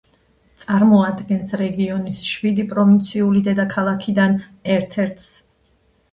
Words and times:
წარმოადგენს 0.61 1.51
რეგიონის 1.61 2.21
შვიდი 2.29 2.65
პროვინციული 2.71 3.43
დედაქალაქიდან 3.49 4.33
ერთ-ერთს. 4.77 5.29